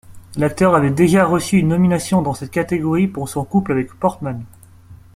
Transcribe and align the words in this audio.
L'acteur 0.35 0.73
avait 0.73 0.89
déjà 0.89 1.25
reçu 1.27 1.59
une 1.59 1.67
nomination 1.67 2.23
dans 2.23 2.33
cette 2.33 2.49
catégorie 2.49 3.07
pour 3.07 3.29
son 3.29 3.45
couple 3.45 3.71
avec 3.73 3.93
Portman. 3.93 4.43